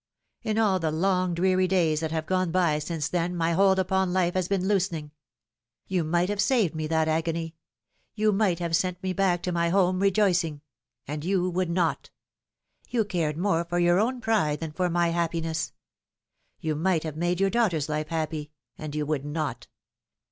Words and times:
In 0.41 0.57
all 0.57 0.79
the 0.79 0.89
long 0.89 1.35
dreary 1.35 1.67
days 1.67 1.99
that 1.99 2.09
have 2.09 2.25
gone 2.25 2.49
by 2.51 2.79
since 2.79 3.07
then 3.07 3.35
my 3.35 3.51
hold 3.51 3.77
upon 3.77 4.11
life 4.11 4.33
has 4.33 4.47
been 4.47 4.67
loosening. 4.67 5.11
You 5.85 6.03
might 6.03 6.27
have 6.27 6.41
saved 6.41 6.73
me 6.73 6.87
that 6.87 7.07
agony. 7.07 7.53
You 8.15 8.31
might 8.31 8.57
have 8.57 8.75
sent 8.75 9.03
me 9.03 9.13
back 9.13 9.43
to 9.43 9.51
my 9.51 9.69
home 9.69 9.99
rejoicing 9.99 10.61
and 11.07 11.23
you 11.23 11.47
would 11.51 11.69
not. 11.69 12.09
You 12.89 13.05
cared 13.05 13.37
more 13.37 13.63
for 13.63 13.77
your 13.77 13.99
own 13.99 14.21
pride 14.21 14.59
than 14.61 14.71
for 14.71 14.89
my 14.89 15.09
happiness. 15.09 15.71
You 16.59 16.73
might 16.75 17.03
have 17.03 17.15
made 17.15 17.39
your 17.39 17.51
daughter's 17.51 17.87
life 17.87 18.07
happy 18.07 18.49
and 18.79 18.95
you 18.95 19.05
would 19.05 19.23
not. 19.23 19.67